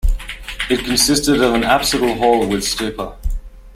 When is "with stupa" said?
2.49-3.17